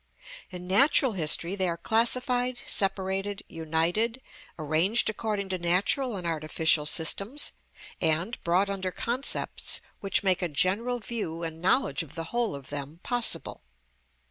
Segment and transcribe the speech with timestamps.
[0.49, 4.19] In natural history they are classified, separated, united,
[4.57, 7.51] arranged according to natural and artificial systems,
[8.01, 12.71] and brought under concepts which make a general view and knowledge of the whole of
[12.71, 13.61] them possible.